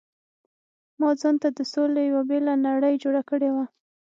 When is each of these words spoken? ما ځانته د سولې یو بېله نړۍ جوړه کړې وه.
ما 0.99 1.09
ځانته 1.21 1.47
د 1.57 1.59
سولې 1.73 2.03
یو 2.11 2.21
بېله 2.29 2.53
نړۍ 2.67 2.93
جوړه 3.03 3.21
کړې 3.29 3.49
وه. 3.55 3.65